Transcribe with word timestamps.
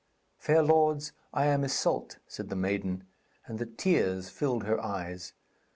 'Fair 0.39 0.63
lords, 0.63 1.13
I 1.31 1.45
am 1.45 1.61
Issyllt,' 1.61 2.17
said 2.25 2.49
the 2.49 2.55
maiden, 2.55 3.03
and 3.45 3.59
the 3.59 3.67
tears 3.67 4.29
filled 4.31 4.63
her 4.63 4.83
eyes. 4.83 5.33